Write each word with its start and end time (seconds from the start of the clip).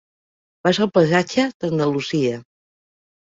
Vaig 0.67 0.79
al 0.85 0.89
passatge 0.95 1.45
d'Andalusia. 1.65 2.41